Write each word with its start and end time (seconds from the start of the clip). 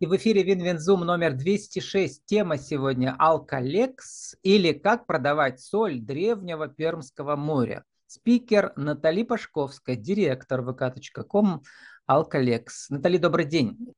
И 0.00 0.06
в 0.06 0.16
эфире 0.16 0.42
Винвинзум 0.42 1.00
номер 1.00 1.34
206. 1.34 2.24
Тема 2.24 2.56
сегодня 2.56 3.14
«Алкалекс» 3.18 4.34
или 4.42 4.72
«Как 4.72 5.04
продавать 5.04 5.60
соль 5.60 6.00
древнего 6.00 6.68
Пермского 6.68 7.36
моря». 7.36 7.84
Спикер 8.06 8.72
Натали 8.76 9.24
Пашковская, 9.24 9.96
директор 9.96 10.62
vk.com 10.62 11.62
«Алкалекс». 12.06 12.88
Натали, 12.88 13.18
добрый 13.18 13.44
день. 13.44 13.92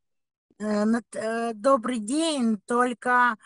Э, 0.58 0.84
э, 1.14 1.54
добрый 1.54 2.00
день, 2.00 2.60
только 2.66 3.36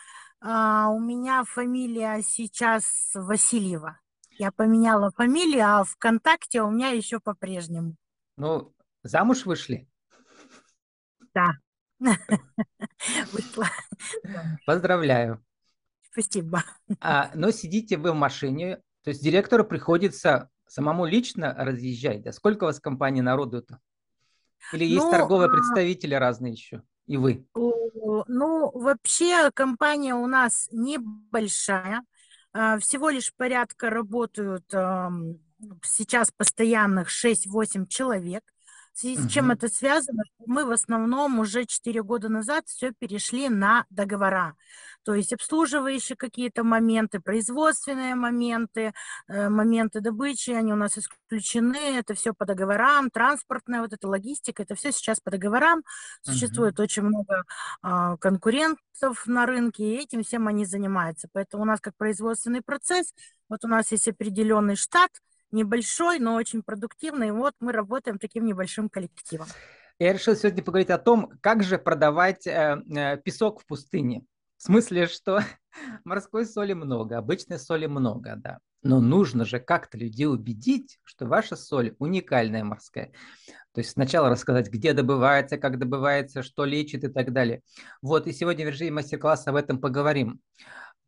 а, 0.41 0.89
у 0.89 0.99
меня 0.99 1.43
фамилия 1.43 2.23
сейчас 2.23 3.11
Васильева. 3.13 3.99
Я 4.31 4.51
поменяла 4.51 5.11
фамилию, 5.11 5.63
а 5.63 5.83
ВКонтакте 5.83 6.63
у 6.63 6.71
меня 6.71 6.89
еще 6.89 7.19
по-прежнему. 7.19 7.95
Ну, 8.35 8.73
замуж 9.03 9.45
вышли? 9.45 9.87
Да. 11.35 11.51
Вышла. 13.31 13.67
Поздравляю. 14.65 15.43
Спасибо. 16.11 16.63
А, 16.99 17.31
но 17.33 17.51
сидите 17.51 17.97
вы 17.97 18.11
в 18.11 18.15
машине, 18.15 18.77
то 19.03 19.09
есть 19.09 19.23
директору 19.23 19.63
приходится 19.63 20.49
самому 20.67 21.05
лично 21.05 21.53
разъезжать. 21.57 22.23
Да? 22.23 22.31
Сколько 22.31 22.63
у 22.63 22.67
вас 22.67 22.79
в 22.79 22.81
компании 22.81 23.21
народу-то? 23.21 23.79
Или 24.73 24.85
есть 24.85 25.05
ну, 25.05 25.11
торговые 25.11 25.47
а... 25.47 25.51
представители 25.51 26.15
разные 26.15 26.53
еще? 26.53 26.83
И 27.05 27.17
вы? 27.17 27.47
Ну, 27.53 28.71
вообще 28.73 29.51
компания 29.51 30.13
у 30.13 30.27
нас 30.27 30.67
небольшая. 30.71 32.03
А, 32.53 32.77
всего 32.79 33.09
лишь 33.09 33.33
порядка 33.35 33.89
работают 33.89 34.65
сейчас 35.83 36.31
постоянных 36.31 37.09
6-8 37.09 37.87
человек. 37.87 38.43
В 38.97 38.99
связи 38.99 39.17
с 39.21 39.31
чем 39.31 39.51
это 39.51 39.67
связано? 39.67 40.23
Мы 40.47 40.65
в 40.65 40.71
основном 40.71 41.37
уже 41.37 41.65
4 41.65 42.01
года 42.01 42.29
назад 42.29 42.67
все 42.67 42.93
перешли 42.97 43.47
на 43.47 43.85
договора. 43.91 44.55
То 45.03 45.13
есть 45.13 45.31
обслуживающие 45.33 46.15
какие-то 46.15 46.63
моменты, 46.63 47.19
производственные 47.19 48.15
моменты, 48.15 48.93
э, 49.27 49.49
моменты 49.49 50.01
добычи, 50.01 50.49
они 50.49 50.73
у 50.73 50.75
нас 50.75 50.97
исключены, 50.97 51.99
это 51.99 52.15
все 52.15 52.33
по 52.33 52.47
договорам, 52.47 53.11
транспортная 53.11 53.81
вот 53.81 53.93
эта 53.93 54.07
логистика, 54.07 54.63
это 54.63 54.73
все 54.73 54.91
сейчас 54.91 55.19
по 55.19 55.29
договорам. 55.29 55.83
Существует 56.23 56.79
uh-huh. 56.79 56.83
очень 56.83 57.03
много 57.03 57.43
а, 57.83 58.17
конкурентов 58.17 59.27
на 59.27 59.45
рынке, 59.45 59.83
и 59.83 59.97
этим 59.97 60.23
всем 60.23 60.47
они 60.47 60.65
занимаются. 60.65 61.29
Поэтому 61.31 61.61
у 61.61 61.65
нас 61.67 61.79
как 61.79 61.95
производственный 61.97 62.63
процесс, 62.63 63.13
вот 63.47 63.63
у 63.63 63.67
нас 63.67 63.91
есть 63.91 64.07
определенный 64.07 64.75
штат, 64.75 65.11
небольшой, 65.51 66.19
но 66.19 66.35
очень 66.35 66.61
продуктивный. 66.63 67.31
Вот 67.31 67.53
мы 67.59 67.71
работаем 67.71 68.19
таким 68.19 68.45
небольшим 68.45 68.89
коллективом. 68.89 69.47
Я 69.99 70.13
решил 70.13 70.35
сегодня 70.35 70.63
поговорить 70.63 70.91
о 70.91 70.99
том, 70.99 71.31
как 71.41 71.63
же 71.63 71.79
продавать 71.79 72.45
э, 72.45 72.81
э, 72.95 73.17
песок 73.17 73.61
в 73.61 73.65
пустыне. 73.65 74.23
В 74.57 74.63
смысле, 74.63 75.07
что 75.07 75.41
морской 76.03 76.45
соли 76.45 76.73
много, 76.73 77.17
обычной 77.17 77.59
соли 77.59 77.87
много, 77.87 78.35
да. 78.35 78.59
Но 78.83 79.01
нужно 79.01 79.43
же 79.43 79.59
как-то 79.59 79.97
людей 79.97 80.27
убедить, 80.27 80.99
что 81.03 81.25
ваша 81.25 81.55
соль 81.55 81.95
уникальная 81.97 82.63
морская. 82.63 83.11
То 83.73 83.79
есть 83.79 83.91
сначала 83.91 84.29
рассказать, 84.29 84.69
где 84.69 84.93
добывается, 84.93 85.57
как 85.57 85.79
добывается, 85.79 86.43
что 86.43 86.63
лечит 86.63 87.03
и 87.03 87.07
так 87.07 87.33
далее. 87.33 87.61
Вот, 88.01 88.27
и 88.27 88.33
сегодня 88.33 88.65
в 88.65 88.69
режиме 88.69 88.91
мастер-класса 88.91 89.49
об 89.49 89.55
этом 89.55 89.79
поговорим. 89.81 90.39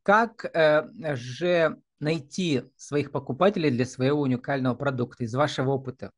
Как 0.04 0.46
э, 0.46 1.16
же 1.16 1.78
найти 2.00 2.64
своих 2.78 3.12
покупателей 3.12 3.72
для 3.72 3.86
своего 3.86 4.22
уникального 4.22 4.76
продукта 4.76 5.24
из 5.24 5.34
вашего 5.34 5.72
опыта? 5.72 6.12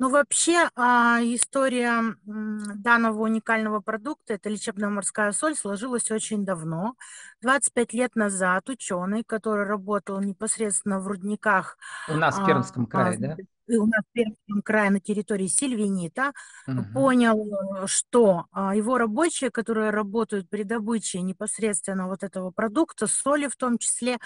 Ну, 0.00 0.10
вообще, 0.10 0.70
а, 0.76 1.18
история 1.22 2.14
данного 2.24 3.24
уникального 3.24 3.80
продукта, 3.80 4.34
это 4.34 4.48
лечебная 4.48 4.90
морская 4.90 5.32
соль, 5.32 5.56
сложилась 5.56 6.08
очень 6.12 6.44
давно. 6.44 6.94
25 7.42 7.92
лет 7.94 8.14
назад 8.14 8.68
ученый, 8.68 9.24
который 9.24 9.66
работал 9.66 10.20
непосредственно 10.20 11.00
в 11.00 11.08
рудниках... 11.08 11.78
У 12.08 12.14
нас 12.14 12.38
в 12.38 12.46
Пермском 12.46 12.84
а, 12.84 12.86
крае, 12.86 13.16
а, 13.16 13.20
да? 13.20 13.36
У 13.76 13.86
нас 13.86 14.02
в 14.02 14.12
Пермском 14.12 14.62
крае 14.62 14.90
на 14.90 15.00
территории 15.00 15.46
Сильвинита, 15.46 16.32
угу. 16.66 16.84
понял, 16.94 17.86
что 17.86 18.46
а, 18.50 18.74
его 18.74 18.98
рабочие, 18.98 19.50
которые 19.50 19.90
работают 19.90 20.48
при 20.48 20.62
добыче 20.62 21.20
непосредственно 21.20 22.08
вот 22.08 22.22
этого 22.22 22.50
продукта, 22.50 23.06
соли 23.06 23.48
в 23.48 23.56
том 23.56 23.78
числе, 23.78 24.18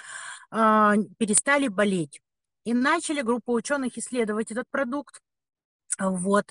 а, 0.50 0.94
перестали 1.18 1.68
болеть. 1.68 2.20
И 2.64 2.74
начали 2.74 3.22
группа 3.22 3.50
ученых 3.50 3.98
исследовать 3.98 4.52
этот 4.52 4.66
продукт, 4.70 5.20
вот. 5.98 6.46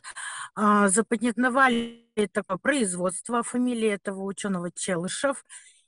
А, 0.55 0.89
запатентовали 0.89 2.07
такое 2.31 2.57
производство, 2.57 3.43
фамилия 3.43 3.93
этого 3.93 4.23
ученого 4.23 4.71
Челышев, 4.71 5.45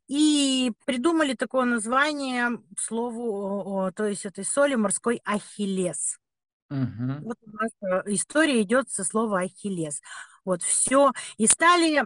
и 0.08 0.72
придумали 0.86 1.34
такое 1.34 1.66
название 1.66 2.62
слову, 2.78 3.92
то 3.96 4.06
есть 4.06 4.26
этой 4.26 4.46
соли 4.46 4.76
морской 4.76 5.22
ахиллес. 5.24 6.20
Угу. 6.74 7.28
Вот 7.28 7.38
у 7.46 7.52
нас 7.52 7.70
э, 7.82 8.14
история 8.14 8.62
идет 8.64 8.90
со 8.90 9.04
слова 9.04 9.42
ахиллес. 9.42 10.02
Вот 10.44 10.64
все. 10.64 11.12
И 11.38 11.46
стали 11.46 12.04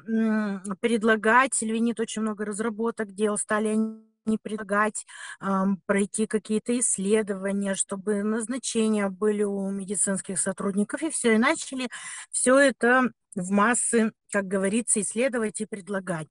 предлагать, 0.82 1.54
Сильвинит 1.54 2.00
очень 2.00 2.22
много 2.22 2.44
разработок 2.46 3.14
делал, 3.14 3.38
стали 3.38 3.70
они 3.70 4.38
предлагать 4.38 5.06
эм, 5.40 5.82
пройти 5.86 6.28
какие-то 6.28 6.78
исследования, 6.78 7.76
чтобы 7.76 8.24
назначения 8.24 9.08
были 9.08 9.44
у 9.44 9.70
медицинских 9.70 10.38
сотрудников, 10.38 11.02
и 11.02 11.10
все, 11.10 11.36
и 11.36 11.38
начали 11.38 11.88
все 12.30 12.60
это 12.60 13.10
в 13.36 13.52
массы, 13.52 14.12
как 14.32 14.46
говорится, 14.46 15.00
исследовать 15.00 15.62
и 15.62 15.66
предлагать. 15.66 16.28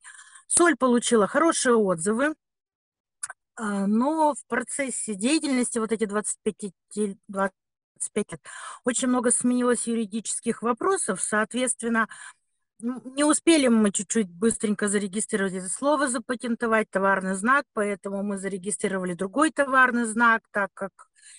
Соль 0.47 0.77
получила 0.77 1.27
хорошие 1.27 1.75
отзывы, 1.75 2.35
а, 3.57 3.87
но 3.87 4.35
в 4.35 4.47
процессе 4.47 5.15
деятельности 5.15 5.79
вот 5.79 5.91
эти 5.91 6.05
25, 6.05 6.75
25 7.29 7.53
лет 7.99 8.41
очень 8.84 9.09
много 9.09 9.31
сменилось 9.31 9.87
юридических 9.87 10.62
вопросов, 10.62 11.21
соответственно, 11.21 12.09
не 12.79 13.25
успели 13.25 13.69
мы 13.69 13.91
чуть-чуть 13.91 14.29
быстренько 14.29 14.89
зарегистрировать 14.89 15.55
это 15.55 15.69
слово, 15.69 16.09
запатентовать 16.09 16.91
товарный 16.91 17.35
знак, 17.35 17.65
поэтому 17.73 18.23
мы 18.23 18.37
зарегистрировали 18.37 19.15
другой 19.15 19.51
товарный 19.51 20.05
знак, 20.05 20.43
так 20.51 20.71
как 20.75 20.93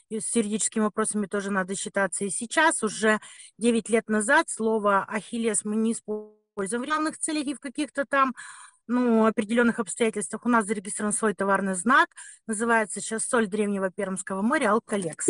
с 0.10 0.36
юридическими 0.36 0.84
вопросами 0.84 1.28
тоже 1.28 1.52
надо 1.52 1.76
считаться. 1.76 2.26
И 2.26 2.30
сейчас, 2.30 2.82
уже 2.84 3.20
9 3.58 3.90
лет 3.90 4.10
назад, 4.10 4.50
слово 4.50 5.06
«ахиллес» 5.08 5.64
мы 5.64 5.76
не 5.76 5.94
используем 5.94 6.82
в 6.82 6.86
реальных 6.86 7.18
целях 7.20 7.46
и 7.46 7.54
в 7.54 7.60
каких-то 7.60 8.06
там 8.06 8.34
ну, 8.88 9.26
определенных 9.26 9.80
обстоятельствах. 9.80 10.46
У 10.46 10.50
нас 10.50 10.66
зарегистрирован 10.66 11.14
свой 11.14 11.34
товарный 11.36 11.76
знак, 11.76 12.10
называется 12.48 13.00
сейчас 13.00 13.26
«Соль 13.26 13.48
древнего 13.48 13.92
Пермского 13.92 14.42
моря 14.42 14.72
Алкалекс». 14.72 15.28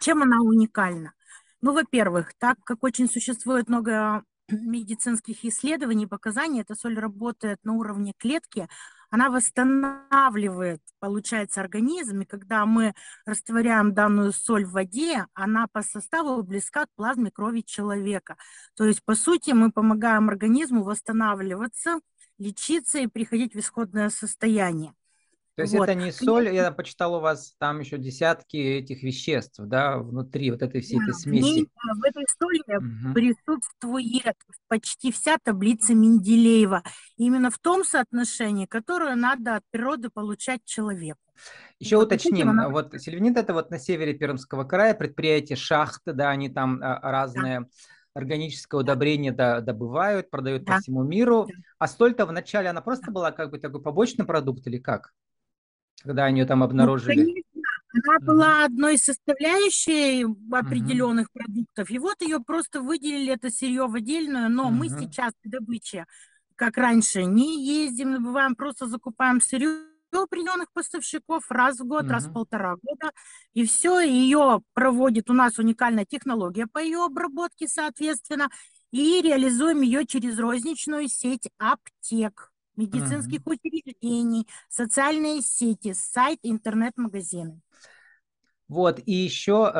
Чем 0.00 0.22
она 0.22 0.40
уникальна? 0.40 1.12
Ну, 1.60 1.72
во-первых, 1.72 2.32
так 2.38 2.56
как 2.64 2.84
очень 2.84 3.08
существует 3.08 3.68
много 3.68 4.22
медицинских 4.48 5.44
исследований, 5.44 6.06
показаний, 6.06 6.60
эта 6.60 6.74
соль 6.74 6.98
работает 6.98 7.58
на 7.64 7.74
уровне 7.74 8.12
клетки, 8.16 8.68
она 9.10 9.30
восстанавливает, 9.30 10.82
получается, 11.00 11.60
организм, 11.60 12.20
и 12.20 12.26
когда 12.26 12.66
мы 12.66 12.94
растворяем 13.24 13.94
данную 13.94 14.32
соль 14.32 14.66
в 14.66 14.72
воде, 14.72 15.26
она 15.32 15.66
по 15.66 15.82
составу 15.82 16.42
близка 16.42 16.84
к 16.84 16.94
плазме 16.94 17.30
крови 17.30 17.62
человека. 17.62 18.36
То 18.76 18.84
есть, 18.84 19.02
по 19.04 19.14
сути, 19.14 19.52
мы 19.52 19.72
помогаем 19.72 20.28
организму 20.28 20.82
восстанавливаться, 20.82 22.00
лечиться 22.38 22.98
и 22.98 23.06
приходить 23.06 23.54
в 23.54 23.58
исходное 23.58 24.10
состояние. 24.10 24.94
То 25.58 25.62
есть 25.62 25.74
вот. 25.74 25.88
это 25.88 25.94
не 25.96 26.12
соль, 26.12 26.54
я 26.54 26.70
почитал 26.70 27.16
у 27.16 27.20
вас 27.20 27.56
там 27.58 27.80
еще 27.80 27.98
десятки 27.98 28.56
этих 28.56 29.02
веществ, 29.02 29.58
да, 29.58 29.98
внутри 29.98 30.52
вот 30.52 30.62
этой 30.62 30.80
всей 30.80 30.98
да, 30.98 31.06
этой 31.06 31.14
смеси. 31.14 31.68
В 31.96 32.04
этой 32.04 32.24
соли 32.38 32.76
угу. 32.76 33.12
присутствует 33.12 34.36
почти 34.68 35.10
вся 35.10 35.36
таблица 35.42 35.96
Менделеева. 35.96 36.84
Именно 37.16 37.50
в 37.50 37.58
том 37.58 37.82
соотношении, 37.82 38.66
которое 38.66 39.16
надо 39.16 39.56
от 39.56 39.64
природы 39.72 40.10
получать 40.10 40.64
человеку. 40.64 41.18
Еще 41.80 41.96
вот 41.96 42.06
уточним, 42.06 42.50
она... 42.50 42.68
вот 42.68 42.94
Сильвинит 42.96 43.36
это 43.36 43.52
вот 43.52 43.72
на 43.72 43.80
севере 43.80 44.14
Пермского 44.14 44.62
края, 44.62 44.94
предприятие 44.94 45.56
шахты, 45.56 46.12
да, 46.12 46.30
они 46.30 46.50
там 46.50 46.78
а, 46.80 47.00
разные... 47.02 47.62
Да 47.62 47.66
органическое 48.14 48.80
удобрение 48.80 49.30
да, 49.30 49.60
добывают, 49.60 50.28
продают 50.28 50.64
да. 50.64 50.74
по 50.74 50.80
всему 50.80 51.04
миру. 51.04 51.46
Да. 51.46 51.54
А 51.78 51.86
соль-то 51.86 52.26
вначале 52.26 52.68
она 52.68 52.80
просто 52.80 53.12
была 53.12 53.30
как 53.30 53.52
бы 53.52 53.58
такой 53.58 53.80
побочный 53.80 54.24
продукт 54.24 54.66
или 54.66 54.78
как? 54.78 55.12
Когда 56.02 56.24
они 56.24 56.44
там 56.44 56.60
ну, 56.60 56.64
обнаружили? 56.64 57.20
Ну, 57.20 57.26
конечно, 57.26 57.48
она 57.92 58.18
была 58.20 58.64
одной 58.64 58.94
из 58.94 59.04
составляющей 59.04 60.24
определенных 60.52 61.28
mm 61.28 61.32
продуктов. 61.32 61.90
И 61.90 61.98
вот 61.98 62.20
ее 62.22 62.40
просто 62.40 62.80
выделили, 62.80 63.32
это 63.32 63.50
сырье 63.50 63.86
в 63.86 63.94
отдельную, 63.94 64.50
но 64.50 64.68
mm 64.68 64.72
мы 64.72 64.88
сейчас 64.88 65.32
при 65.40 65.50
добыче, 65.50 66.06
как 66.56 66.76
раньше, 66.76 67.24
не 67.24 67.64
ездим, 67.64 68.14
добываем, 68.14 68.54
просто 68.54 68.86
закупаем 68.86 69.40
сырье 69.40 69.68
у 70.12 70.16
определенных 70.16 70.72
поставщиков 70.72 71.44
раз 71.50 71.80
в 71.80 71.84
год, 71.84 72.04
mm 72.04 72.10
раз 72.10 72.26
в 72.26 72.32
полтора 72.32 72.76
года, 72.76 73.12
и 73.54 73.64
все, 73.64 74.00
ее 74.00 74.62
проводит, 74.74 75.30
у 75.30 75.34
нас 75.34 75.58
уникальная 75.58 76.06
технология 76.06 76.66
по 76.66 76.78
ее 76.78 77.04
обработке, 77.04 77.68
соответственно, 77.68 78.48
и 78.90 79.20
реализуем 79.20 79.82
ее 79.82 80.06
через 80.06 80.38
розничную 80.38 81.08
сеть 81.08 81.50
аптек, 81.58 82.50
медицинских 82.78 83.40
угу. 83.44 83.56
учреждений, 83.56 84.48
социальные 84.68 85.42
сети, 85.42 85.92
сайт, 85.92 86.38
интернет-магазины. 86.42 87.60
Вот, 88.68 89.00
и 89.04 89.12
еще 89.12 89.70
э, 89.74 89.78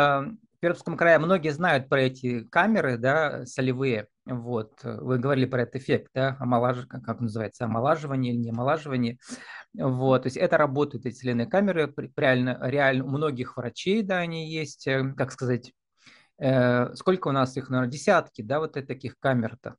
в 0.59 0.61
Пермском 0.61 0.97
крае 0.97 1.19
многие 1.19 1.51
знают 1.51 1.89
про 1.89 2.03
эти 2.03 2.45
камеры, 2.45 2.99
да, 2.99 3.47
солевые. 3.47 4.09
Вот, 4.25 4.81
вы 4.83 5.19
говорили 5.19 5.47
про 5.47 5.63
этот 5.63 5.77
эффект, 5.77 6.11
да, 6.15 6.37
омолаж... 6.41 6.87
как 6.87 7.21
называется, 7.21 7.65
омолаживание 7.67 8.35
или 8.35 8.41
не 8.41 8.51
омолаживание. 8.51 9.19
Вот, 9.75 10.23
то 10.23 10.27
есть 10.27 10.37
это 10.37 10.59
работают 10.59 11.07
эти 11.07 11.15
соляные 11.15 11.47
камеры, 11.47 11.95
реально, 12.17 12.59
реально 12.63 13.05
у 13.05 13.09
многих 13.09 13.57
врачей, 13.57 14.03
да, 14.03 14.19
они 14.19 14.51
есть, 14.51 14.87
э, 14.87 15.15
как 15.17 15.33
сказать, 15.33 15.73
э, 16.39 16.95
сколько 16.95 17.29
у 17.29 17.33
нас 17.33 17.57
их, 17.57 17.69
наверное, 17.71 17.93
десятки, 17.93 18.43
да, 18.43 18.59
вот 18.59 18.73
таких 18.73 19.19
камер-то. 19.19 19.77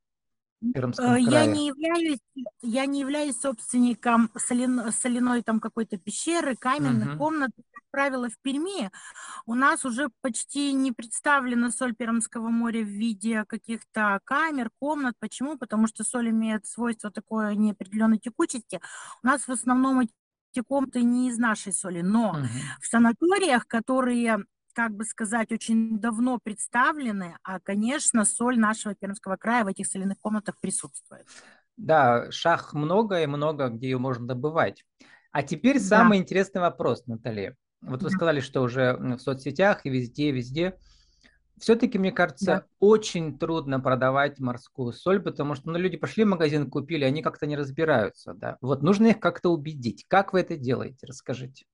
Пермском 0.73 1.13
э, 1.13 1.21
Я 1.21 1.45
не 1.45 1.67
являюсь, 1.67 2.19
я 2.61 2.85
не 2.85 3.01
являюсь 3.01 3.39
собственником 3.39 4.29
солен, 4.35 4.91
соляной 4.91 5.41
там 5.41 5.59
какой-то 5.59 5.97
пещеры, 5.97 6.55
каменных 6.55 7.09
угу. 7.09 7.17
комнат. 7.17 7.51
Как 7.55 7.83
правило, 7.91 8.29
в 8.29 8.37
Перми 8.41 8.91
у 9.45 9.55
нас 9.55 9.85
уже 9.85 10.09
почти 10.21 10.73
не 10.73 10.91
представлена 10.91 11.71
соль 11.71 11.95
Пермского 11.95 12.49
моря 12.49 12.81
в 12.81 12.89
виде 12.89 13.45
каких-то 13.45 14.19
камер, 14.25 14.69
комнат. 14.79 15.15
Почему? 15.19 15.57
Потому 15.57 15.87
что 15.87 16.03
соль 16.03 16.29
имеет 16.29 16.65
свойство 16.65 17.09
такой 17.09 17.55
неопределенной 17.55 18.19
текучести. 18.19 18.81
У 19.23 19.27
нас 19.27 19.47
в 19.47 19.51
основном 19.51 20.01
эти 20.01 20.63
комнаты 20.65 21.03
не 21.03 21.29
из 21.29 21.37
нашей 21.37 21.73
соли, 21.73 22.01
но 22.01 22.31
угу. 22.31 22.39
в 22.81 22.87
санаториях, 22.87 23.65
которые 23.65 24.45
как 24.73 24.95
бы 24.95 25.05
сказать, 25.05 25.51
очень 25.51 25.99
давно 25.99 26.39
представлены, 26.39 27.37
а, 27.43 27.59
конечно, 27.59 28.25
соль 28.25 28.59
нашего 28.59 28.95
Пермского 28.95 29.35
края 29.35 29.63
в 29.63 29.67
этих 29.67 29.87
соляных 29.87 30.19
комнатах 30.19 30.59
присутствует. 30.59 31.25
Да, 31.77 32.29
шах 32.31 32.73
много 32.73 33.21
и 33.21 33.27
много, 33.27 33.69
где 33.69 33.89
ее 33.89 33.97
можно 33.97 34.27
добывать. 34.27 34.83
А 35.31 35.43
теперь 35.43 35.79
да. 35.79 35.85
самый 35.85 36.17
интересный 36.17 36.61
вопрос, 36.61 37.05
Наталья. 37.07 37.55
Вот 37.81 38.03
вы 38.03 38.09
да. 38.09 38.15
сказали, 38.15 38.39
что 38.41 38.61
уже 38.61 38.93
в 38.93 39.19
соцсетях 39.19 39.85
и 39.85 39.89
везде, 39.89 40.31
везде. 40.31 40.77
Все-таки, 41.59 41.97
мне 41.97 42.11
кажется, 42.11 42.45
да. 42.45 42.65
очень 42.79 43.37
трудно 43.37 43.79
продавать 43.79 44.39
морскую 44.39 44.93
соль, 44.93 45.21
потому 45.21 45.55
что 45.55 45.69
ну, 45.69 45.77
люди 45.77 45.97
пошли 45.97 46.23
в 46.23 46.27
магазин, 46.27 46.69
купили, 46.69 47.03
они 47.03 47.21
как-то 47.21 47.45
не 47.45 47.57
разбираются. 47.57 48.33
Да? 48.33 48.57
Вот 48.61 48.81
нужно 48.81 49.07
их 49.07 49.19
как-то 49.19 49.49
убедить. 49.49 50.05
Как 50.07 50.33
вы 50.33 50.41
это 50.41 50.57
делаете? 50.57 51.05
Расскажите. 51.05 51.65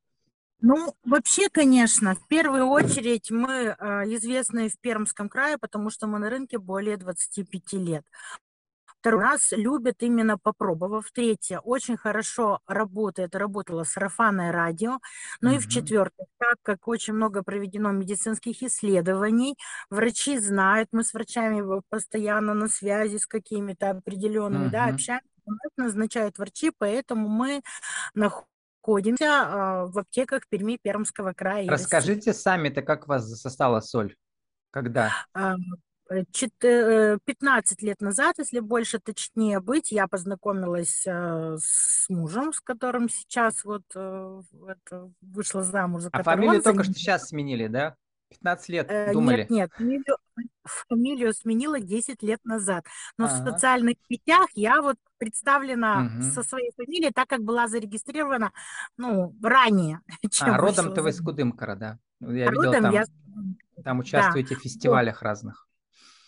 Ну, 0.61 0.95
вообще, 1.03 1.49
конечно, 1.49 2.15
в 2.15 2.27
первую 2.27 2.67
очередь 2.67 3.29
мы 3.29 3.75
э, 3.77 4.15
известны 4.15 4.69
в 4.69 4.79
Пермском 4.79 5.29
крае, 5.29 5.57
потому 5.57 5.89
что 5.89 6.07
мы 6.07 6.17
на 6.19 6.29
рынке 6.29 6.57
более 6.57 6.97
25 6.97 7.73
лет. 7.73 8.03
Второй 9.05 9.21
раз 9.21 9.51
любят 9.51 10.01
именно 10.01 10.39
попробовав. 10.39 11.11
Третье, 11.11 11.59
очень 11.59 11.95
хорошо 11.95 12.61
работает, 12.65 13.35
работало 13.35 13.83
сарафанное 13.83 14.51
радио. 14.51 14.97
Ну 15.41 15.51
mm-hmm. 15.51 15.55
и 15.55 15.59
в-четвертых, 15.59 16.25
так 16.39 16.55
как 16.63 16.87
очень 16.87 17.13
много 17.13 17.43
проведено 17.43 17.91
медицинских 17.91 18.63
исследований, 18.63 19.57
врачи 19.91 20.39
знают, 20.39 20.89
мы 20.91 21.03
с 21.03 21.13
врачами 21.13 21.81
постоянно 21.89 22.55
на 22.55 22.67
связи 22.67 23.17
с 23.17 23.27
какими-то 23.27 23.91
определенными, 23.91 24.69
mm-hmm. 24.69 24.71
да, 24.71 24.85
общаемся, 24.85 25.27
назначают 25.77 26.39
врачи, 26.39 26.71
поэтому 26.75 27.29
мы 27.29 27.61
находим 28.15 28.54
находимся 28.85 29.25
а, 29.27 29.85
в 29.87 29.97
аптеках 29.97 30.47
Перми, 30.47 30.77
Пермского 30.81 31.33
края. 31.33 31.67
Расскажите 31.67 32.33
сами-то, 32.33 32.81
как 32.81 33.07
вас 33.07 33.23
засосала 33.23 33.81
соль? 33.81 34.15
Когда? 34.71 35.11
15 35.33 36.53
э, 36.61 37.17
э, 37.27 37.85
лет 37.85 38.01
назад, 38.01 38.35
если 38.37 38.59
больше 38.59 38.99
точнее 38.99 39.59
быть, 39.59 39.91
я 39.91 40.07
познакомилась 40.07 41.03
э, 41.07 41.57
с 41.59 42.07
мужем, 42.09 42.53
с 42.53 42.61
которым 42.61 43.09
сейчас 43.09 43.63
вот 43.63 43.83
вышла 45.21 45.63
замуж. 45.63 46.03
А 46.11 46.23
фамилию 46.23 46.61
только 46.61 46.83
что 46.83 46.93
сейчас 46.93 47.29
сменили, 47.29 47.67
да? 47.67 47.95
15 48.29 48.69
лет 48.69 49.11
думали? 49.13 49.37
Нет, 49.37 49.49
нет, 49.49 49.71
фамилию, 49.73 50.17
фамилию 50.65 51.33
сменила 51.33 51.79
10 51.79 52.21
лет 52.23 52.39
назад. 52.43 52.85
Но 53.17 53.25
ага. 53.25 53.33
в 53.33 53.49
социальных 53.49 53.95
сетях 54.09 54.47
я 54.55 54.81
вот 54.81 54.97
представлена 55.17 56.05
угу. 56.05 56.23
со 56.23 56.43
своей 56.43 56.71
фамилией, 56.75 57.11
так 57.11 57.27
как 57.29 57.41
была 57.41 57.67
зарегистрирована, 57.67 58.51
ну, 58.97 59.35
ранее. 59.41 60.01
Чем 60.31 60.51
а, 60.51 60.57
родом 60.57 60.93
ты 60.93 61.01
из 61.01 61.21
Кудымкара, 61.21 61.75
да? 61.75 61.99
Я 62.19 62.47
а 62.47 62.51
видел 62.51 62.71
там, 62.71 62.91
я... 62.91 63.05
там 63.83 63.99
участвуете 63.99 64.55
да. 64.55 64.59
в 64.59 64.63
фестивалях 64.63 65.21
вот. 65.21 65.27
разных. 65.27 65.67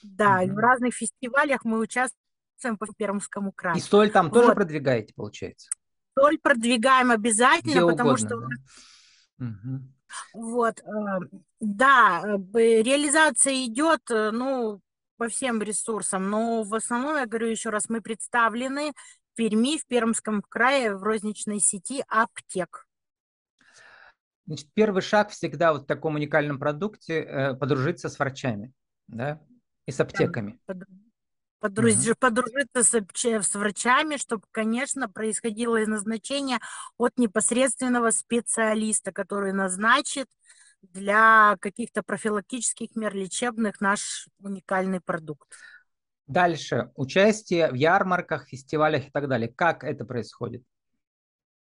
Да, 0.04 0.42
угу. 0.42 0.54
в 0.54 0.58
разных 0.58 0.94
фестивалях 0.94 1.64
мы 1.64 1.80
участвуем 1.80 2.78
по 2.78 2.88
Пермскому 2.98 3.52
краю. 3.52 3.78
И 3.78 3.82
соль 3.82 4.12
там 4.12 4.30
вот. 4.30 4.34
тоже 4.34 4.54
продвигаете, 4.54 5.14
получается? 5.16 5.70
Соль 6.18 6.40
продвигаем 6.40 7.12
обязательно, 7.12 7.72
Где 7.72 7.82
потому 7.82 8.10
угодно, 8.12 8.28
что... 8.28 8.40
Да? 8.40 9.46
Угу. 9.46 9.97
Вот, 10.34 10.80
э, 10.80 10.84
да, 11.60 12.24
э, 12.24 12.38
реализация 12.82 13.66
идет, 13.66 14.02
э, 14.10 14.32
ну, 14.32 14.82
по 15.18 15.28
всем 15.28 15.62
ресурсам, 15.62 16.30
но 16.30 16.64
в 16.64 16.74
основном, 16.76 17.16
я 17.16 17.26
говорю 17.26 17.48
еще 17.48 17.70
раз, 17.70 17.90
мы 17.90 18.02
представлены 18.02 18.92
в 18.92 19.36
Перми, 19.36 19.78
в 19.78 19.86
Пермском 19.88 20.42
крае, 20.42 20.96
в 20.96 21.04
розничной 21.04 21.60
сети 21.60 22.04
аптек. 22.08 22.88
Значит, 24.46 24.70
первый 24.74 25.02
шаг 25.02 25.32
всегда 25.32 25.74
вот 25.74 25.84
в 25.84 25.88
таком 25.88 26.16
уникальном 26.16 26.60
продукте 26.60 27.20
э, 27.20 27.54
подружиться 27.56 28.10
с 28.10 28.18
врачами, 28.18 28.74
да, 29.08 29.42
и 29.86 29.92
с 29.92 30.00
аптеками. 30.00 30.60
Да, 30.68 30.86
подруж... 31.60 31.94
угу. 31.94 32.16
Подружиться 32.20 32.84
с, 32.84 32.94
с 32.94 33.56
врачами, 33.56 34.18
чтобы, 34.18 34.44
конечно, 34.52 35.10
происходило 35.10 35.78
назначение 35.86 36.60
от 36.98 37.18
непосредственного 37.18 38.12
специалиста, 38.12 39.12
который 39.12 39.54
назначит 39.54 40.28
для 40.82 41.58
каких-то 41.60 42.04
профилактических 42.04 42.96
мер 42.96 43.16
лечебных 43.16 43.82
наш 43.82 44.28
уникальный 44.40 45.02
продукт. 45.02 45.48
Дальше. 46.28 46.92
Участие 46.96 47.72
в 47.72 47.76
ярмарках, 47.76 48.48
фестивалях 48.48 49.08
и 49.08 49.12
так 49.12 49.28
далее. 49.28 49.48
Как 49.48 49.84
это 49.84 50.06
происходит? 50.06 50.64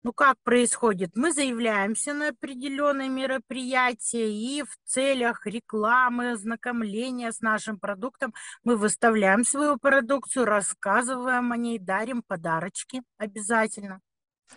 Ну, 0.02 0.14
как 0.14 0.36
происходит? 0.42 1.10
Мы 1.14 1.30
заявляемся 1.30 2.14
на 2.14 2.28
определенные 2.28 3.10
мероприятия 3.10 4.32
и 4.32 4.62
в 4.62 4.74
целях 4.84 5.46
рекламы, 5.46 6.32
ознакомления 6.32 7.32
с 7.32 7.40
нашим 7.40 7.78
продуктом 7.78 8.32
мы 8.64 8.76
выставляем 8.76 9.44
свою 9.44 9.76
продукцию, 9.78 10.46
рассказываем 10.46 11.52
о 11.52 11.56
ней, 11.58 11.78
дарим 11.78 12.22
подарочки 12.22 13.02
обязательно. 13.18 14.00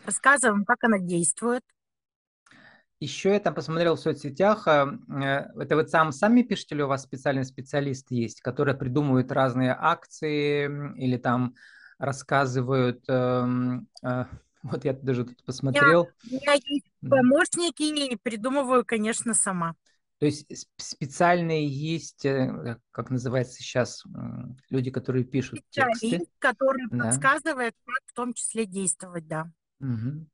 Рассказываем, 0.06 0.64
как 0.64 0.82
она 0.86 0.98
действует. 0.98 1.62
Еще 3.02 3.34
я 3.34 3.40
там 3.42 3.54
посмотрел 3.54 3.98
в 3.98 4.00
соцсетях, 4.00 4.66
а, 4.66 4.98
э, 5.10 5.62
это 5.62 5.76
вы 5.76 5.86
сам, 5.88 6.14
сами 6.14 6.44
пишете 6.44 6.76
или 6.76 6.84
у 6.84 6.88
вас 6.88 7.04
специальный 7.04 7.44
специалист 7.44 8.10
есть, 8.12 8.40
которые 8.40 8.78
придумывают 8.78 9.30
разные 9.30 9.76
акции 9.78 10.68
или 10.98 11.18
там 11.18 11.56
рассказывают, 11.98 13.04
эм, 13.10 13.90
э, 14.06 14.24
вот 14.64 14.86
я 14.86 14.94
даже 14.94 15.26
тут 15.26 15.44
посмотрел. 15.44 16.10
Я, 16.24 16.38
у 16.38 16.42
меня 16.42 16.54
есть 16.54 16.92
помощники 17.02 17.84
и 17.84 18.16
придумываю, 18.16 18.86
конечно, 18.86 19.34
сама. 19.34 19.76
То 20.20 20.28
есть 20.28 20.68
специальные 20.78 21.68
есть, 21.68 22.24
э, 22.24 22.78
как 22.92 23.10
называется 23.10 23.56
сейчас, 23.56 24.04
люди, 24.70 24.90
которые 24.90 25.26
пишут 25.26 25.60
Специалист, 25.60 26.02
тексты. 26.02 26.28
который 26.40 26.88
да. 26.90 27.06
подсказывает, 27.06 27.76
как 27.86 28.04
в 28.06 28.14
том 28.14 28.34
числе 28.34 28.66
действовать, 28.66 29.28
да. 29.28 29.52
Угу. 29.82 30.26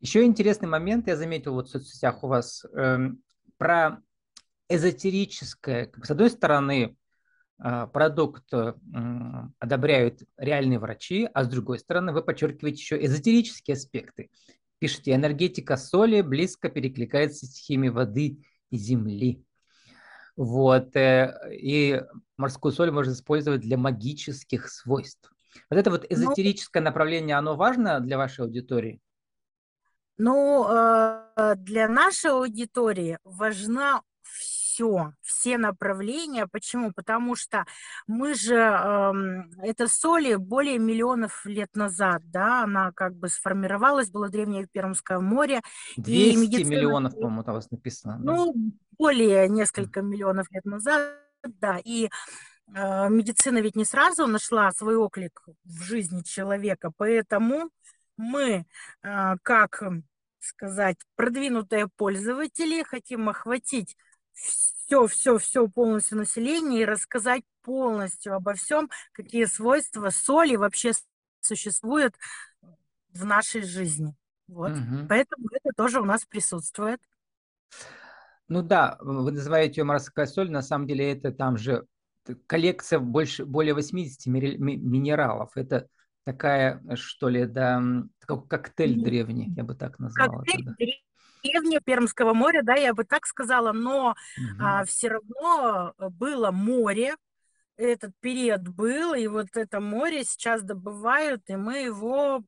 Еще 0.00 0.24
интересный 0.24 0.68
момент, 0.68 1.06
я 1.06 1.16
заметил 1.16 1.54
вот 1.54 1.68
в 1.68 1.70
соцсетях 1.70 2.22
у 2.22 2.28
вас, 2.28 2.64
э, 2.66 2.98
про 3.56 4.02
эзотерическое. 4.68 5.90
С 6.02 6.10
одной 6.10 6.30
стороны, 6.30 6.84
э, 6.84 6.94
продукт 7.58 8.52
э, 8.52 8.74
одобряют 9.58 10.22
реальные 10.36 10.78
врачи, 10.78 11.28
а 11.34 11.44
с 11.44 11.48
другой 11.48 11.78
стороны, 11.78 12.12
вы 12.12 12.22
подчеркиваете 12.22 12.78
еще 12.78 13.04
эзотерические 13.04 13.74
аспекты. 13.74 14.30
Пишите, 14.78 15.14
энергетика 15.14 15.76
соли 15.76 16.20
близко 16.20 16.68
перекликается 16.68 17.46
с 17.46 17.56
химией 17.58 17.92
воды 17.92 18.38
и 18.70 18.76
земли. 18.76 19.44
Вот, 20.36 20.94
э, 20.94 21.36
и 21.52 22.00
морскую 22.36 22.70
соль 22.70 22.92
можно 22.92 23.12
использовать 23.12 23.60
для 23.60 23.76
магических 23.76 24.68
свойств. 24.68 25.32
Вот 25.68 25.78
это 25.78 25.90
вот 25.90 26.02
ну 26.02 26.14
эзотерическое 26.14 26.82
направление, 26.82 27.36
оно 27.36 27.56
важно 27.56 27.98
для 27.98 28.16
вашей 28.16 28.44
аудитории? 28.44 29.00
Ну, 30.16 30.66
э, 30.68 31.54
для 31.56 31.88
нашей 31.88 32.30
аудитории 32.30 33.18
важна 33.24 34.02
все, 34.78 35.12
все 35.22 35.58
направления. 35.58 36.46
Почему? 36.46 36.92
Потому 36.94 37.34
что 37.34 37.64
мы 38.06 38.34
же, 38.34 38.54
эм, 38.54 39.50
это 39.62 39.88
соли 39.88 40.36
более 40.36 40.78
миллионов 40.78 41.44
лет 41.44 41.74
назад, 41.74 42.22
да, 42.30 42.62
она 42.62 42.92
как 42.92 43.14
бы 43.14 43.28
сформировалась, 43.28 44.10
было 44.10 44.28
древнее 44.28 44.68
Пермское 44.70 45.18
море. 45.18 45.62
200 45.96 46.36
медицина... 46.36 46.68
миллионов, 46.68 47.14
по-моему, 47.14 47.42
у 47.46 47.52
вас 47.52 47.70
написано. 47.70 48.18
Ну, 48.22 48.54
более 48.98 49.48
несколько 49.48 50.00
миллионов 50.02 50.46
лет 50.52 50.64
назад, 50.64 51.18
да, 51.42 51.78
и 51.84 52.08
э, 52.74 53.08
медицина 53.08 53.58
ведь 53.58 53.76
не 53.76 53.84
сразу 53.84 54.26
нашла 54.26 54.70
свой 54.72 54.96
оклик 54.96 55.42
в 55.64 55.82
жизни 55.82 56.22
человека, 56.22 56.92
поэтому 56.96 57.70
мы, 58.16 58.64
э, 59.02 59.36
как 59.42 59.82
сказать, 60.40 60.96
продвинутые 61.16 61.88
пользователи, 61.96 62.82
хотим 62.82 63.28
охватить 63.28 63.96
все, 64.88 65.06
все, 65.06 65.38
все 65.38 65.68
полностью 65.68 66.18
население 66.18 66.82
и 66.82 66.86
рассказать 66.86 67.42
полностью 67.62 68.34
обо 68.34 68.54
всем, 68.54 68.90
какие 69.12 69.44
свойства 69.44 70.10
соли 70.10 70.56
вообще 70.56 70.92
существуют 71.40 72.14
в 73.12 73.24
нашей 73.24 73.62
жизни. 73.62 74.14
Вот. 74.46 74.72
Угу. 74.72 75.06
Поэтому 75.08 75.46
это 75.52 75.74
тоже 75.76 76.00
у 76.00 76.04
нас 76.04 76.24
присутствует. 76.24 77.00
Ну 78.48 78.62
да, 78.62 78.96
вы 79.00 79.30
называете 79.30 79.82
ее 79.82 79.84
морская 79.84 80.26
соль, 80.26 80.50
на 80.50 80.62
самом 80.62 80.86
деле 80.86 81.12
это 81.12 81.32
там 81.32 81.58
же 81.58 81.86
коллекция 82.46 82.98
больше, 82.98 83.44
более 83.44 83.74
80 83.74 84.26
минералов. 84.26 85.50
Это 85.54 85.88
такая, 86.24 86.82
что 86.94 87.28
ли, 87.28 87.44
да, 87.44 87.82
как 88.20 88.48
коктейль 88.48 89.02
древний, 89.02 89.52
я 89.54 89.64
бы 89.64 89.74
так 89.74 89.98
назвала. 89.98 90.44
Коктейль 90.44 91.02
деревня 91.48 91.80
Пермского 91.80 92.34
моря, 92.34 92.62
да, 92.62 92.74
я 92.74 92.94
бы 92.94 93.04
так 93.04 93.26
сказала, 93.26 93.72
но 93.72 94.10
угу. 94.10 94.62
а, 94.62 94.84
все 94.84 95.08
равно 95.08 95.94
было 95.98 96.50
море, 96.50 97.16
этот 97.76 98.12
период 98.20 98.68
был, 98.68 99.14
и 99.14 99.26
вот 99.28 99.48
это 99.54 99.80
море 99.80 100.24
сейчас 100.24 100.62
добывают, 100.62 101.42
и 101.48 101.56
мы 101.56 101.78
его 101.78 102.42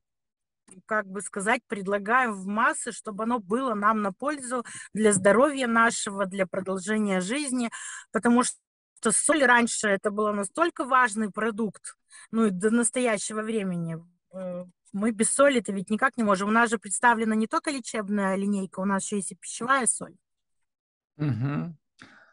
как 0.86 1.06
бы 1.06 1.20
сказать, 1.20 1.62
предлагаем 1.66 2.32
в 2.32 2.46
массы, 2.46 2.92
чтобы 2.92 3.24
оно 3.24 3.40
было 3.40 3.74
нам 3.74 4.02
на 4.02 4.12
пользу 4.12 4.64
для 4.92 5.12
здоровья 5.12 5.66
нашего, 5.66 6.26
для 6.26 6.46
продолжения 6.46 7.20
жизни, 7.20 7.70
потому 8.12 8.44
что 8.44 9.10
соль 9.10 9.44
раньше 9.44 9.88
это 9.88 10.12
был 10.12 10.32
настолько 10.32 10.84
важный 10.84 11.30
продукт, 11.30 11.96
ну 12.30 12.46
и 12.46 12.50
до 12.50 12.70
настоящего 12.70 13.42
времени 13.42 13.96
э, 14.32 14.64
мы 14.92 15.12
без 15.12 15.30
соли-то 15.32 15.72
ведь 15.72 15.90
никак 15.90 16.16
не 16.16 16.24
можем. 16.24 16.48
У 16.48 16.52
нас 16.52 16.70
же 16.70 16.78
представлена 16.78 17.34
не 17.34 17.46
только 17.46 17.70
лечебная 17.70 18.36
линейка, 18.36 18.80
у 18.80 18.84
нас 18.84 19.04
еще 19.04 19.16
есть 19.16 19.32
и 19.32 19.36
пищевая 19.36 19.86
соль. 19.86 20.16
Угу. 21.16 21.76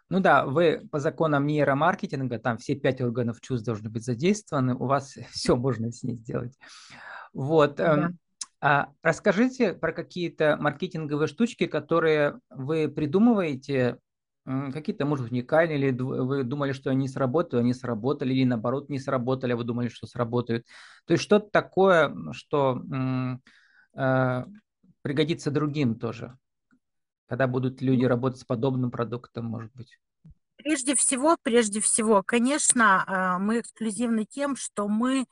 Ну 0.09 0.19
да, 0.21 0.45
вы 0.45 0.87
по 0.91 0.99
законам 0.99 1.45
нейромаркетинга, 1.45 2.39
там 2.39 2.57
все 2.57 2.75
пять 2.75 3.01
органов 3.01 3.41
чувств 3.41 3.65
должны 3.65 3.89
быть 3.89 4.05
задействованы, 4.05 4.75
у 4.75 4.85
вас 4.85 5.17
все 5.31 5.55
можно 5.55 5.91
с 5.91 6.03
ней 6.03 6.15
сделать. 6.15 6.57
Вот. 7.33 7.75
Да. 7.75 7.93
Эм, 7.93 8.19
а 8.59 8.89
расскажите 9.03 9.73
про 9.73 9.91
какие-то 9.91 10.57
маркетинговые 10.59 11.27
штучки, 11.27 11.67
которые 11.67 12.39
вы 12.49 12.87
придумываете 12.87 13.99
какие-то, 14.73 15.05
может, 15.05 15.31
уникальные, 15.31 15.77
или 15.77 15.91
вы 15.91 16.43
думали, 16.43 16.71
что 16.71 16.89
они 16.89 17.07
сработают, 17.07 17.63
они 17.63 17.73
сработали, 17.73 18.33
или 18.33 18.45
наоборот 18.45 18.89
не 18.89 18.99
сработали, 18.99 19.51
а 19.51 19.57
вы 19.57 19.65
думали, 19.65 19.89
что 19.89 20.07
сработают. 20.07 20.65
То 21.05 21.13
есть 21.13 21.23
что-то 21.23 21.49
такое, 21.51 22.15
что 22.31 22.81
э, 23.93 24.45
пригодится 25.01 25.51
другим 25.51 25.95
тоже, 25.99 26.37
когда 27.27 27.47
будут 27.47 27.81
люди 27.81 28.03
ну 28.03 28.07
работать 28.07 28.39
с 28.39 28.45
подобным 28.45 28.89
продуктом, 28.89 29.45
может 29.45 29.73
быть. 29.73 29.99
Прежде 30.55 30.95
всего, 30.95 31.37
прежде 31.43 31.81
всего, 31.81 32.23
конечно, 32.23 33.03
а, 33.05 33.39
мы 33.39 33.59
эксклюзивны 33.59 34.25
тем, 34.25 34.55
что 34.55 34.87
мы 34.87 35.25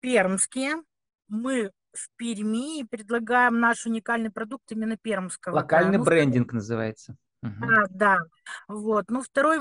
пермские, 0.00 0.82
мы 1.28 1.70
в 1.92 2.10
Перми 2.16 2.80
и 2.80 2.84
предлагаем 2.84 3.60
наш 3.60 3.86
уникальный 3.86 4.30
продукт 4.30 4.70
именно 4.72 4.96
пермского. 4.96 5.54
Локальный 5.54 5.98
да. 5.98 6.04
брендинг 6.04 6.52
ну, 6.52 6.60
называется. 7.48 7.88
Да, 7.90 8.16
да. 8.18 8.18
Вот. 8.68 9.06
Ну, 9.10 9.22
второй 9.22 9.58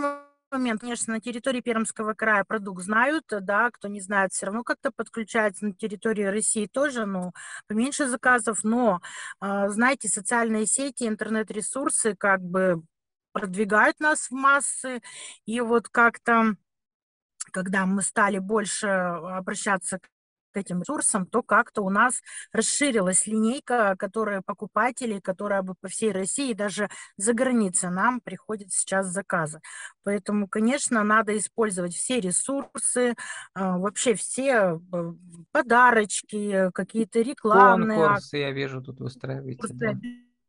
момент, 0.52 0.82
конечно, 0.82 1.14
на 1.14 1.22
территории 1.22 1.62
Пермского 1.62 2.14
края 2.14 2.44
продукт 2.44 2.84
знают, 2.84 3.26
да, 3.30 3.72
кто 3.72 3.88
не 3.88 4.02
знает, 4.02 4.32
все 4.34 4.46
равно 4.48 4.64
как-то 4.64 4.92
подключается 4.92 5.66
на 5.66 5.74
территории 5.74 6.24
России 6.26 6.68
тоже, 6.68 7.06
ну, 7.06 7.34
поменьше 7.68 8.08
заказов, 8.08 8.64
но, 8.64 9.02
а, 9.40 9.70
знаете, 9.70 10.10
социальные 10.10 10.68
сети, 10.68 11.08
интернет-ресурсы 11.08 12.16
как 12.16 12.42
бы 12.42 12.84
продвигают 13.32 14.00
нас 14.00 14.28
в 14.30 14.32
массы, 14.32 15.02
и 15.46 15.60
вот 15.62 15.90
как-то 15.90 16.56
когда 17.52 17.86
мы 17.86 18.02
стали 18.02 18.40
больше 18.40 18.88
обращаться 18.88 20.00
к 20.00 20.08
к 20.54 20.58
этим 20.58 20.82
ресурсам, 20.82 21.26
то 21.26 21.42
как-то 21.42 21.82
у 21.82 21.90
нас 21.90 22.22
расширилась 22.52 23.28
линейка, 23.28 23.96
которая 23.98 24.42
покупателей, 24.42 25.20
которая 25.20 25.62
бы 25.62 25.76
по 25.76 25.88
всей 25.88 26.12
России, 26.12 26.54
даже 26.54 26.90
за 27.18 27.34
границей 27.34 27.90
нам 27.90 28.22
приходит 28.22 28.72
сейчас 28.72 29.08
заказы. 29.08 29.60
Поэтому, 30.04 30.48
конечно, 30.48 31.04
надо 31.04 31.38
использовать 31.38 31.94
все 31.94 32.20
ресурсы, 32.20 33.16
а, 33.54 33.78
вообще 33.78 34.14
все 34.14 34.80
э, 34.94 35.14
подарочки, 35.52 36.72
какие-то 36.74 37.22
рекламные. 37.22 37.98
Конкурсы, 37.98 38.38
я 38.38 38.52
вижу, 38.52 38.82
тут 38.82 39.02
устраиваете. 39.02 39.68
Да 39.74 39.94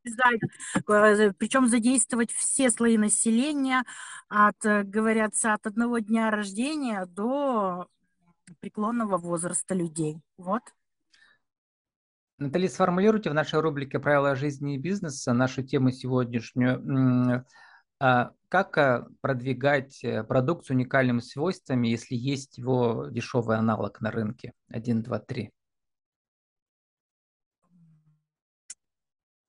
э, 0.05 1.33
причем 1.39 1.69
задействовать 1.69 2.31
все 2.33 2.71
слои 2.71 2.99
населения, 2.99 3.85
от, 4.29 4.65
э, 4.65 4.83
говорятся, 4.83 5.55
от 5.55 5.67
одного 5.67 5.99
дня 5.99 6.31
рождения 6.31 7.07
до 7.07 7.89
преклонного 8.61 9.19
возраста 9.19 9.75
людей. 9.75 10.21
Вот. 10.37 10.63
Наталья, 12.39 12.69
сформулируйте 12.69 13.31
в 13.31 13.35
нашей 13.35 13.61
рубрике 13.61 13.99
«Правила 13.99 14.35
жизни 14.35 14.75
и 14.75 14.79
бизнеса» 14.79 15.33
нашу 15.33 15.63
тему 15.63 15.93
сегодняшнюю. 15.93 17.45
А 18.01 18.33
как 18.49 18.77
э, 18.77 19.07
продвигать 19.21 20.03
э, 20.05 20.25
продукт 20.25 20.67
с 20.67 20.71
уникальными 20.71 21.21
свойствами, 21.21 21.89
если 21.89 22.17
есть 22.17 22.59
его 22.59 23.07
дешевый 23.09 23.57
аналог 23.57 24.01
на 24.01 24.11
рынке? 24.11 24.53
Один, 24.69 25.03
два, 25.03 25.21
три. 25.21 25.53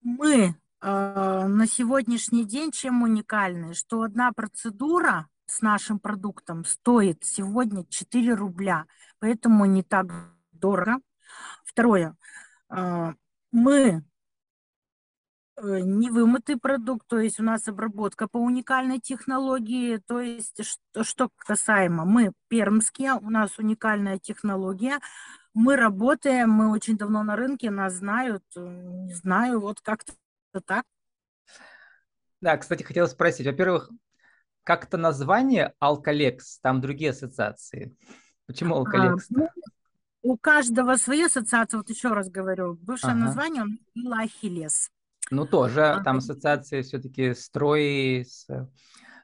Мы 0.01 0.45
э, 0.45 0.53
на 0.81 1.67
сегодняшний 1.67 2.45
день 2.45 2.71
чем 2.71 3.01
уникальны? 3.01 3.73
Что 3.73 4.03
одна 4.03 4.31
процедура 4.31 5.27
с 5.55 5.61
нашим 5.61 5.99
продуктом 5.99 6.65
стоит 6.65 7.23
сегодня 7.23 7.85
4 7.85 8.33
рубля, 8.33 8.85
поэтому 9.19 9.65
не 9.65 9.83
так 9.83 10.07
дорого. 10.51 10.99
Второе, 11.63 12.15
а, 12.69 13.13
мы 13.51 14.03
э, 15.57 15.79
не 15.79 16.09
вымытый 16.09 16.57
продукт, 16.57 17.07
то 17.07 17.19
есть 17.19 17.39
у 17.39 17.43
нас 17.43 17.67
обработка 17.67 18.27
по 18.27 18.37
уникальной 18.37 18.99
технологии, 18.99 19.97
то 19.97 20.19
есть 20.19 20.63
что, 20.65 21.03
что 21.03 21.29
касаемо, 21.37 22.05
мы 22.05 22.33
пермские, 22.49 23.13
у 23.13 23.29
нас 23.29 23.57
уникальная 23.57 24.19
технология, 24.19 24.99
мы 25.53 25.77
работаем, 25.77 26.49
мы 26.49 26.69
очень 26.69 26.97
давно 26.97 27.23
на 27.23 27.37
рынке, 27.37 27.71
нас 27.71 27.93
знают, 27.93 28.43
э, 28.57 28.59
не 28.59 29.13
знаю, 29.13 29.61
вот 29.61 29.79
как-то 29.79 30.13
так. 30.65 30.83
Да, 32.41 32.57
кстати, 32.57 32.83
хотела 32.83 33.07
спросить, 33.07 33.47
во-первых, 33.47 33.89
как-то 34.65 34.97
название 34.97 35.73
Алкалекс, 35.79 36.59
там 36.59 36.81
другие 36.81 37.11
ассоциации. 37.11 37.95
Почему 38.47 38.75
Алкалекс? 38.75 39.27
А, 39.31 39.39
ну, 39.39 39.49
у 40.23 40.37
каждого 40.37 40.95
свои 40.97 41.23
ассоциации, 41.23 41.77
вот 41.77 41.89
еще 41.89 42.09
раз 42.09 42.29
говорю, 42.29 42.73
бывшее 42.81 43.11
ага. 43.11 43.25
название 43.25 43.65
было 43.93 44.17
Ахиллес. 44.21 44.89
Ну, 45.29 45.45
тоже, 45.45 45.85
а, 45.85 46.03
там 46.03 46.17
ассоциации 46.17 46.81
все-таки 46.81 47.35
строи 47.35 48.23
с, 48.23 48.47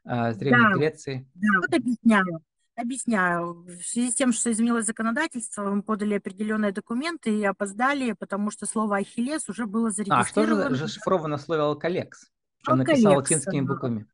а, 0.05 0.31
с 0.31 0.37
Древней 0.37 0.73
да, 0.73 0.77
Грецией. 0.77 1.27
Да, 1.33 1.59
вот 1.59 1.73
объясняю. 1.73 2.39
Объясняю. 2.75 3.65
В 3.65 3.83
связи 3.83 4.11
с 4.11 4.15
тем, 4.15 4.33
что 4.33 4.51
изменилось 4.51 4.85
законодательство, 4.85 5.69
мы 5.69 5.81
подали 5.81 6.15
определенные 6.15 6.71
документы 6.71 7.35
и 7.37 7.43
опоздали, 7.43 8.13
потому 8.13 8.51
что 8.51 8.65
слово 8.65 8.97
«Ахиллес» 8.97 9.49
уже 9.49 9.65
было 9.65 9.89
зарегистрировано. 9.89 10.61
А 10.61 10.65
что 10.65 10.75
же 10.75 10.81
зашифровано 10.81 11.37
в 11.37 11.41
слове 11.41 11.63
«Алкалекс»? 11.63 12.27
Что 12.61 12.75
написал 12.75 13.15
латинскими 13.15 13.61
буквами? 13.61 14.05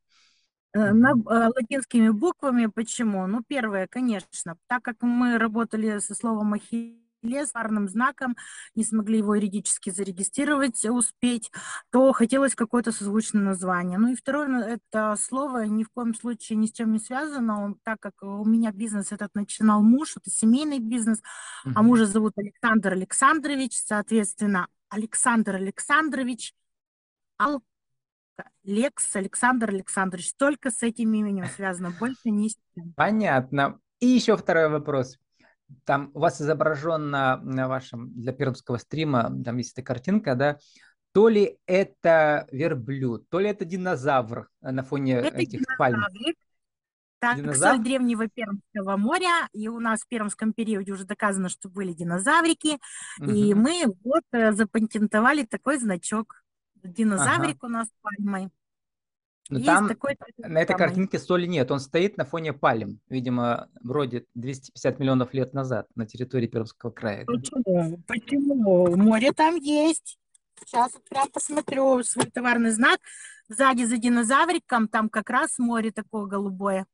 Э, 0.78 0.94
на, 0.94 1.12
э, 1.12 1.50
латинскими 1.56 2.10
буквами. 2.10 2.68
Почему? 2.68 3.26
Ну, 3.28 3.42
первое, 3.48 3.88
конечно, 3.88 4.58
так 4.68 4.84
как 4.84 4.98
мы 5.02 5.38
работали 5.40 6.00
со 6.00 6.14
словом 6.14 6.54
Ахиллес, 6.54 7.50
парным 7.52 7.88
знаком, 7.90 8.36
не 8.76 8.84
смогли 8.84 9.18
его 9.18 9.34
юридически 9.34 9.90
зарегистрировать, 9.90 10.86
успеть, 10.86 11.52
то 11.92 12.14
хотелось 12.14 12.54
какое-то 12.54 12.92
созвучное 12.92 13.42
название. 13.42 13.98
Ну 13.98 14.12
и 14.12 14.16
второе, 14.16 14.48
ну, 14.48 14.60
это 14.60 15.16
слово 15.20 15.66
ни 15.66 15.84
в 15.84 15.90
коем 15.90 16.14
случае 16.14 16.58
ни 16.58 16.68
с 16.68 16.72
чем 16.74 16.92
не 16.94 17.00
связано, 17.00 17.74
так 17.84 18.00
как 18.00 18.14
у 18.22 18.46
меня 18.46 18.72
бизнес 18.72 19.12
этот 19.12 19.34
начинал 19.34 19.82
муж, 19.82 20.16
это 20.16 20.30
семейный 20.30 20.80
бизнес, 20.80 21.20
uh-huh. 21.66 21.72
а 21.76 21.82
мужа 21.82 22.06
зовут 22.06 22.34
Александр 22.38 22.92
Александрович, 22.94 23.74
соответственно, 23.84 24.68
Александр 24.90 25.56
Александрович 25.56 26.54
Ал 27.40 27.64
Лекс 28.64 29.16
Александр 29.16 29.70
Александрович. 29.70 30.34
Только 30.38 30.72
с 30.72 30.84
этим 30.84 31.14
именем 31.14 31.46
связано, 31.46 31.92
больше 31.92 32.30
не 32.30 32.50
с 32.50 32.56
тем. 32.76 32.94
Понятно. 32.96 33.80
И 34.00 34.08
еще 34.08 34.38
второй 34.38 34.70
вопрос. 34.70 35.18
Там 35.84 36.12
у 36.14 36.20
вас 36.20 36.42
изображен 36.42 37.10
на, 37.10 37.38
на 37.38 37.68
вашем 37.68 38.14
для 38.14 38.32
пермского 38.32 38.78
стрима, 38.78 39.32
там 39.44 39.58
есть 39.58 39.74
эта 39.74 39.82
картинка, 39.82 40.36
да, 40.36 40.58
то 41.12 41.28
ли 41.28 41.58
это 41.66 42.48
верблюд, 42.52 43.28
то 43.30 43.40
ли 43.40 43.50
это 43.50 43.66
динозавр 43.66 44.50
на 44.62 44.84
фоне 44.84 45.16
это 45.16 45.38
этих 45.38 45.62
пальм. 45.78 46.04
Так, 47.20 47.38
Динозавр? 47.38 47.78
соль 47.78 47.84
древнего 47.84 48.28
Пермского 48.28 48.96
моря, 48.96 49.50
и 49.52 49.68
у 49.68 49.80
нас 49.80 50.02
в 50.02 50.08
пермском 50.08 50.54
периоде 50.54 50.92
уже 50.92 51.04
доказано, 51.04 51.50
что 51.50 51.68
были 51.68 51.92
динозаврики, 51.92 52.78
и 53.20 53.54
Мгм. 53.56 53.62
мы 53.64 53.84
вот 54.04 54.22
э, 54.34 54.52
запатентовали 54.52 55.44
такой 55.44 55.80
значок. 55.80 56.44
Ага. 56.84 56.94
Динозаврик 56.94 57.64
у 57.64 57.68
нас 57.68 57.88
с 57.88 57.92
пальмой. 58.02 58.50
Но 59.50 59.60
Есть 59.60 59.66
там 59.68 59.88
такой 59.88 60.18
на 60.40 60.60
этой 60.60 60.74
самый. 60.74 60.78
картинке 60.78 61.20
соли 61.20 61.46
нет. 61.46 61.72
Он 61.72 61.80
стоит 61.80 62.18
на 62.18 62.26
фоне 62.26 62.52
пальм. 62.52 63.00
Видимо, 63.08 63.70
вроде 63.82 64.26
250 64.36 65.00
миллионов 65.00 65.34
лет 65.34 65.54
назад 65.54 65.88
на 65.96 66.06
территории 66.06 66.48
Пермского 66.48 66.92
края. 66.92 67.24
Почему? 67.26 67.98
Почему? 68.08 68.96
Море 68.98 69.32
там 69.32 69.56
есть. 69.56 70.20
Сейчас 70.66 70.94
вот 70.94 71.04
прям 71.08 71.30
посмотрю 71.30 72.04
свой 72.04 72.26
товарный 72.26 72.72
знак. 72.72 73.00
Сзади 73.48 73.84
за 73.84 73.98
динозавриком 73.98 74.90
там 74.90 75.08
как 75.08 75.30
раз 75.30 75.58
море 75.60 75.92
такое 75.92 76.26
голубое. 76.26 76.86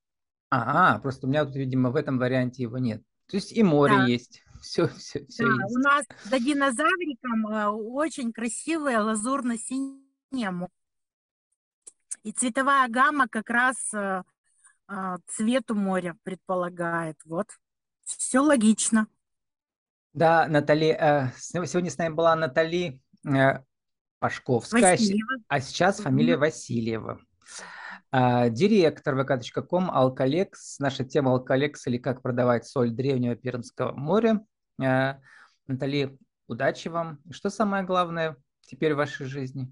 Ага, 0.51 0.99
просто 0.99 1.25
у 1.25 1.29
меня 1.31 1.45
тут, 1.45 1.55
видимо, 1.55 1.89
в 1.89 1.95
этом 1.95 2.19
варианте 2.19 2.61
его 2.61 2.77
нет. 2.77 3.01
То 3.27 3.37
есть 3.37 3.51
и 3.51 3.63
море 3.63 3.95
Да. 3.97 4.05
есть. 4.05 4.43
Все, 4.63 4.87
все, 4.87 5.25
все 5.27 5.45
Да, 5.45 5.51
у 5.53 5.59
есть. 5.59 5.75
нас 5.75 6.05
за 6.23 6.39
динозавриком 6.39 7.47
э, 7.47 7.67
очень 7.67 8.31
красивое 8.31 9.01
лазурно-синее 9.01 10.51
море. 10.51 10.71
И 12.23 12.31
цветовая 12.31 12.87
гамма 12.87 13.27
как 13.27 13.49
раз 13.49 13.75
э, 13.93 14.23
э, 14.87 15.15
цвету 15.27 15.75
моря 15.75 16.15
предполагает. 16.23 17.17
Вот. 17.25 17.49
Все 18.05 18.39
логично. 18.39 19.07
Да, 20.13 20.47
Натали, 20.47 20.95
э, 20.97 21.27
сегодня 21.37 21.91
с 21.91 21.97
нами 21.97 22.13
была 22.13 22.33
Натали 22.37 23.01
Пашковская, 24.19 24.81
а 24.81 24.91
Васильева. 24.91 25.43
а 25.49 25.59
сейчас 25.59 25.99
фамилия 25.99 26.37
Васильева. 26.37 27.19
А, 28.11 28.47
Директор 28.47 29.19
vk.com 29.19 29.91
Алколекс. 29.91 30.79
Наша 30.79 31.03
тема 31.03 31.31
Алколекс 31.31 31.85
или 31.87 31.97
как 31.97 32.21
продавать 32.21 32.65
соль 32.65 32.91
древнего 32.91 33.35
Пермского 33.35 33.91
моря. 33.91 34.45
Э, 34.81 35.19
Натали, 35.67 36.17
удачи 36.47 36.87
вам. 36.87 37.19
И 37.25 37.33
что 37.33 37.49
самое 37.49 37.83
главное 37.83 38.37
теперь 38.61 38.93
в 38.93 38.97
вашей 38.97 39.25
жизни? 39.25 39.71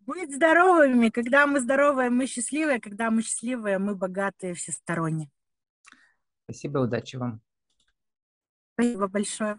Быть 0.00 0.34
здоровыми. 0.34 1.08
Когда 1.08 1.46
мы 1.46 1.60
здоровые, 1.60 2.10
мы 2.10 2.26
счастливые. 2.26 2.80
Когда 2.80 3.10
мы 3.10 3.22
счастливые, 3.22 3.78
мы 3.78 3.96
богатые 3.96 4.54
всесторонне. 4.54 5.30
Спасибо, 6.44 6.78
удачи 6.78 7.16
вам. 7.16 7.40
Спасибо 8.74 9.08
большое. 9.08 9.54